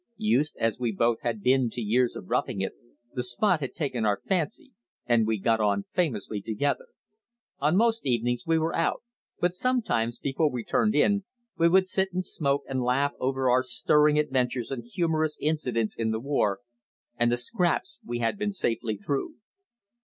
[0.17, 2.73] Used as we both had been to years of roughing it,
[3.13, 4.73] the spot had taken our fancy,
[5.05, 6.87] and we got on famously together.
[7.59, 9.03] On most evenings we were out,
[9.39, 11.23] but sometimes, before we turned in,
[11.55, 16.09] we would sit and smoke and laugh over our stirring adventures and humorous incidents in
[16.09, 16.61] the war,
[17.15, 19.35] and the "scraps" we had been safely through.